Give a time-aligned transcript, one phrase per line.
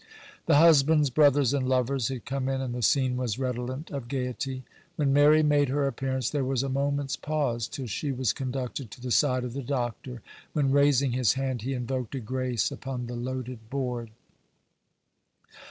[0.47, 4.63] The husbands, brothers, and lovers had come in, and the scene was redolent of gaiety.
[4.95, 8.99] When Mary made her appearance, there was a moment's pause, till she was conducted to
[8.99, 13.15] the side of the Doctor; when, raising his hand, he invoked a grace upon the
[13.15, 14.09] loaded board.